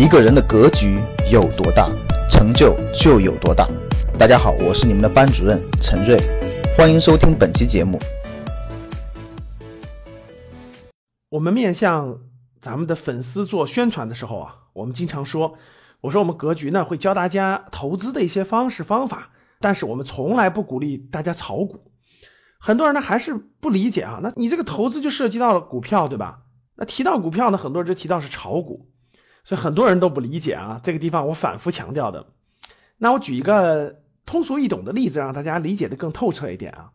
[0.00, 0.98] 一个人的格局
[1.30, 1.90] 有多大，
[2.30, 3.68] 成就就有多大。
[4.18, 6.16] 大家好，我是你们的班主任陈瑞，
[6.74, 8.00] 欢迎收听本期节目。
[11.28, 12.20] 我们面向
[12.62, 15.58] 咱们的粉丝做宣传的时候啊，我们经常说，
[16.00, 19.28] 我说我们格局呢会教大家投资的一些方式方法，
[19.60, 21.90] 但是我们从来不鼓励大家炒股。
[22.58, 26.44] 很多人呢还是不理解啊，那你这个投资就涉及到了股票，对吧？
[26.74, 28.86] 那提到股票呢，很多人就提到是炒股。
[29.50, 32.26] 所以很多人都不理解啊，这个地方我反复强调的。
[32.98, 36.90] 那我举一个通俗易懂的例子，让大家理解的更透彻一点啊。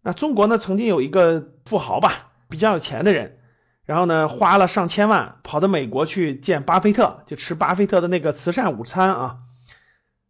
[0.00, 3.40] 那中国呢，曾经有一个富豪吧，比较有钱的人，
[3.84, 9.38] 然后呢，花了上千万跑到美国去见巴菲特，就吃巴菲特的那个慈善午餐啊。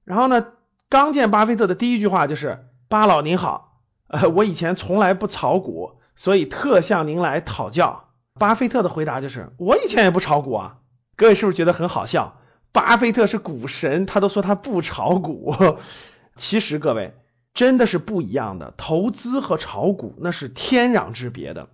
[0.04, 0.46] 然后呢，
[0.88, 8.08] 刚见巴菲特的第一句话就是：“巴老您好，呃，我以前从来不炒股，所以特向您来讨教。”
[8.40, 10.78] 巴菲特的回答就是：“我以前也不炒股啊。”
[11.22, 12.40] 各位是不是觉得很好笑？
[12.72, 15.54] 巴菲特是股神，他都说他不炒股。
[16.34, 17.14] 其实各位
[17.54, 21.68] 真的是不一样的，投资和炒股那是天壤之别的。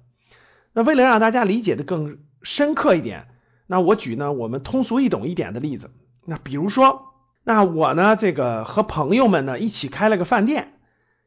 [0.75, 3.29] 那为了让大家理解的更深刻一点，
[3.67, 5.91] 那我举呢我们通俗易懂一点的例子。
[6.27, 10.75] 那比如说，那我呢这个和朋友们呢一起开了个饭店，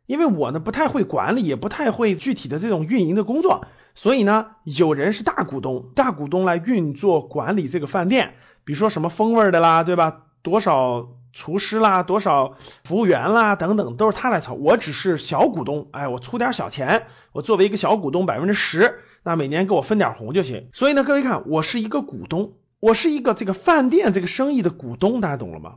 [0.06, 3.66] 因为我呢不太会管理，也不太会具体的这种运营的工作。
[3.94, 10.24] 所以呢，有人是大股东，大股东来运作管理这个饭店，比如说什么风味的啦，对吧？
[10.42, 14.54] 多少厨师啦，多少服务员啦，等等，都是他来操。
[14.54, 20.70] 我只是小股东，哎，我出点小钱，我作为一个小股东百分之十，那每年给我分点红就行。
[20.74, 25.76] 所以呢，各位看，我是一个股东，我是一个这个饭店这个生意的股东，大家懂了吗？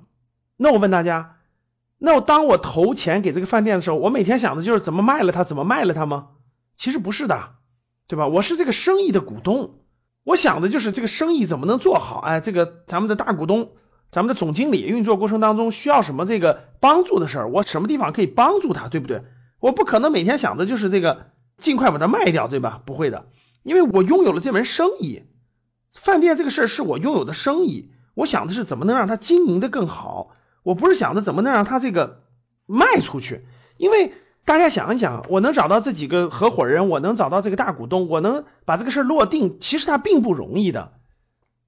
[0.56, 1.36] 那我问大家，
[2.04, 6.28] 那我当我投钱给这个饭店的时候，我每天想的就是怎么卖了它，怎么卖了它吗？
[6.76, 7.56] 其实不是的。
[8.06, 8.28] 对吧？
[8.28, 9.78] 我是这个生意的股东，
[10.24, 12.20] 我想的就是这个生意怎么能做好？
[12.20, 13.70] 哎，这个咱们的大股东，
[14.12, 19.22] 咱们的总经理运作过程当中需要什么这个帮助的事儿，我什么地方可以帮助他，对不对？
[19.58, 22.82] 我不可能每天想的就是这个尽快把它卖掉，对吧？
[22.84, 23.24] 不会的，
[23.62, 25.22] 因为我拥有了这门生意，
[25.94, 30.32] 饭店这个事儿是我拥有的生意，我想的是怎么能让它经营的更好，
[30.64, 32.22] 我不是想着怎么能让他这个
[32.66, 33.42] 卖出去，
[33.76, 34.12] 因为。
[34.46, 40.92] 大家想一想，我能找到这几个合伙人，我能找到这个大股东，我能把这个事儿落定，其实它并不容易的。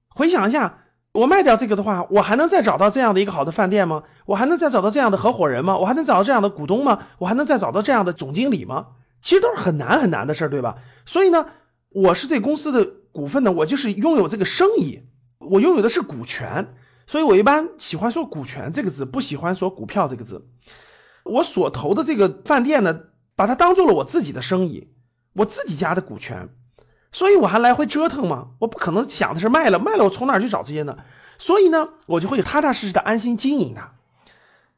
[0.09, 4.03] 回想一下，我卖掉这个的话，我还能再找到这样的一个好的饭店吗？
[4.27, 5.79] 我还能再找到这样的合伙人吗？
[5.79, 6.99] 我还能找到这样的股东吗？
[7.17, 8.89] 我还能再找到这样的总经理吗？
[9.23, 10.77] 其实都是很难很难的事儿，对吧？
[11.07, 11.47] 所以呢，
[11.89, 15.01] 我是这公司的股份呢，我就是拥有这个生意，
[15.39, 16.75] 我拥有的是股权，
[17.07, 20.45] 所以我一般喜欢说股权这个字，不喜欢说股票这个字。
[21.23, 22.99] 我所投的这个饭店呢，
[23.35, 24.89] 把它当做了我自己的生意，
[25.33, 26.49] 我自己家的股权，
[27.11, 28.49] 所以我还来回折腾吗？
[28.59, 30.97] 我不可能想的是卖了，卖了我从哪去找这些呢？
[31.39, 33.93] 所以呢，我就会踏踏实实的安心经营它。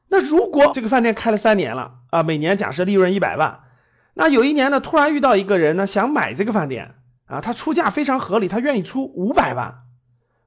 [0.07, 3.61] 那如果这个饭店开了三年了啊，每年假设利润一百万，
[4.13, 9.81] 那有一年呢，突然遇到一个人呢，想买这个饭店啊，他出价非常合理，他愿意出五百万。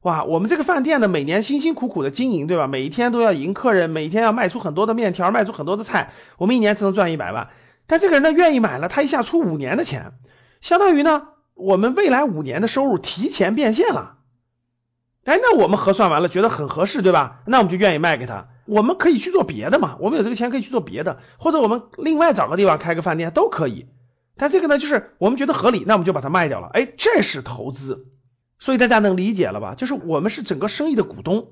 [0.02, 2.66] 哇，我们这个饭店呢，每年辛辛苦苦的经营，对吧？
[2.66, 7.50] 每一天都要迎客人，每一天要卖出很多的面条，卖出很多的菜，我们一年才能赚一百万。
[7.86, 10.14] 但这个人呢，愿意买了，他一下出五年的钱，
[10.60, 14.16] 相当于呢，我们未来五年的收入提前变现了。
[15.24, 17.42] 哎，那我们核算完了，觉得很合适，对吧？
[17.46, 18.48] 那我们就愿意卖给他。
[18.66, 19.96] 我们可以去做别的嘛？
[20.00, 23.86] 我们有这个钱可以去做别的，或者我们另外找个地方开个饭店都可以。
[24.36, 26.70] 但这个呢，就是我们觉得合理，那我们就把它卖掉了。
[26.72, 28.08] 哎，这是投资。
[28.62, 29.74] 所以大家能理解了吧？
[29.74, 31.48] 就是我们是整个生意的股东。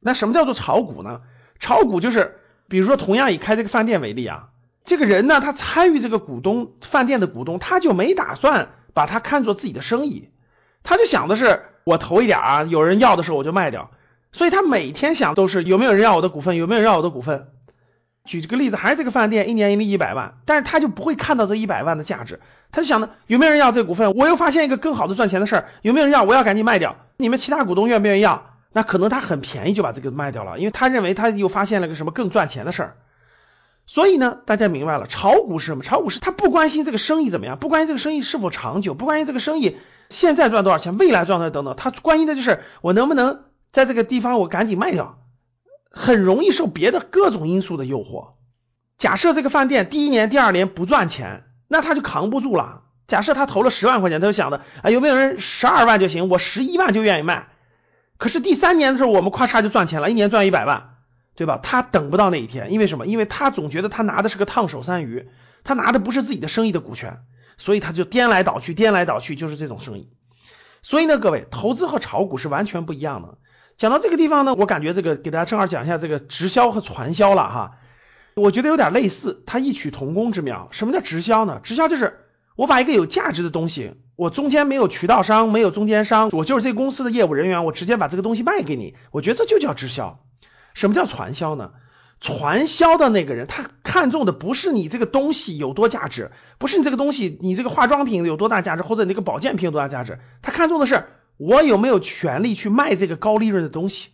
[0.00, 1.20] 那什么叫做炒股呢？
[1.60, 4.48] 炒股就是，比如说同样以开这个饭店为例啊，
[4.86, 10.30] 这个人呢，他参与这个股东饭店的股东，他就没打算把它看作自己的生意，
[10.82, 13.90] 他就想的是我投一点啊，有人要的时候我就卖掉。
[14.32, 17.48] 所以他每天想都是有没有人要我的股份，有没有人要我的股份。
[18.24, 22.40] 举这个例子，还是这个饭店一年盈利一百万，但是他就不会看到这一百万的价值，
[22.72, 24.14] 他就想呢，有没有人要这股份？
[24.14, 26.22] 我又发现一个更好的赚钱的事儿，有没有人要？
[26.22, 26.96] 我要赶紧卖掉。
[27.18, 28.50] 你们其他股东愿不愿意要？
[28.72, 32.96] 那可能他很便宜就把这个卖掉了，因为他认为他又发现了个什么更赚钱的事儿。
[33.86, 35.84] 所以呢，大家明白了，炒股是什么？
[35.84, 39.76] 炒股是他不关心这个生意怎么样，不关心这个生意是否长久，不关心这个生意
[40.08, 45.18] 现在赚多少钱，未来赚多少等等，他关心的就是我能不能在这个地方我赶紧卖掉。
[45.94, 48.32] 很容易受别的各种因素的诱惑。
[48.98, 52.82] 假设这个饭店第一年、第二年不赚钱，那他就扛不住了。
[53.06, 57.48] 假设他投了十万块钱，他就想着啊，有没有人十二万就行，我十一万就愿意卖。
[58.16, 60.94] 可是第三年的时候，我们咔嚓就赚钱了，一年赚一百万，
[61.34, 61.58] 对吧？
[61.62, 63.06] 他等不到那一天，因为什么？
[63.06, 65.28] 因为他总觉得他拿的是个烫手山芋，
[65.64, 67.18] 他拿的不是自己的生意的股权，
[67.58, 70.10] 所以他就颠来倒去，颠来倒去，就是这种生意。
[70.82, 73.38] 所以呢，各位，投资和炒股是完全不一样的。
[73.76, 77.72] 讲到这个地方呢，我感觉这个给大家正好讲一下这个直销和传销了哈。
[78.34, 80.68] 我觉得有点类似，它异曲同工之妙。
[80.72, 81.60] 什么叫直销呢？
[81.62, 82.20] 直销就是
[82.56, 88.96] 我把一个有价值的东西，我中间没有渠道商，没有中间商，我就是这公司的业务人员，我直接把这个东西卖给你。
[89.10, 90.20] 我觉得这就叫直销。
[90.72, 91.72] 什么叫传销呢？
[92.20, 101.06] 传销的那个人，他看重的不是你这个东西有多价值，不是你这个东西，你这个化妆品有多大价值，或者你这个保健品有多大价值，他看重的是
[101.36, 104.10] 我有没有权利去卖这个高利润的东西。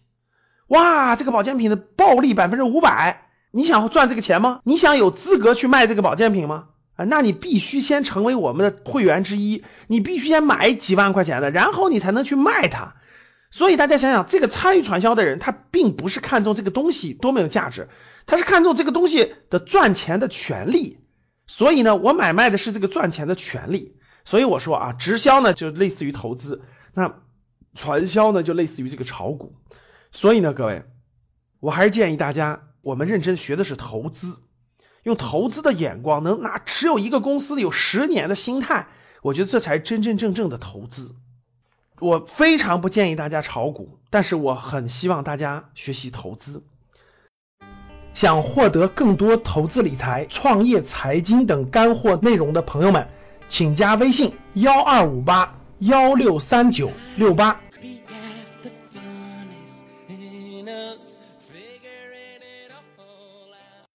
[0.69, 4.61] 哇，这个保健品的暴利百分之五百，你想赚这个钱吗？
[4.65, 6.69] 你想有资格去卖这个保健品吗？
[6.97, 12.95] 啊，那你必须先成为我们的会员之一，你必须先买几万块钱的，然后你才能去卖它。
[13.51, 17.89] 所以大家想想，这个参与传销的人，他并不是看重这个东西多么有价值，
[18.27, 20.99] 他是看重这个东西的赚钱的权利。
[21.49, 23.97] 所以呢，我买卖的是这个赚钱的权利。
[24.25, 26.63] 所以我说啊，直销呢就类似于投资，
[27.01, 27.15] 那
[27.75, 29.55] 传销呢就类似于这个炒股。
[30.13, 30.85] 所以呢，各位，
[31.61, 34.41] 我还是建议大家，我们认真学的是投资，
[35.03, 38.89] 用投资的眼光，能拿持有一个公司有十年的心态，
[39.23, 41.15] 我觉得这才真真正正的投资。
[42.01, 46.65] 我非常不建议大家炒股，但是我很希望大家学习投资。
[48.13, 53.09] 想获得更多投资理财、创业、财经等干货内容的朋友们，
[53.49, 57.59] 请加微信：幺二五八幺六三九六八。